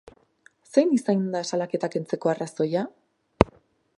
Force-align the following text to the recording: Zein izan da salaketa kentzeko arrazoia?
Zein 0.77 0.93
izan 0.95 1.21
da 1.35 1.41
salaketa 1.51 1.91
kentzeko 1.97 2.33
arrazoia? 2.33 2.85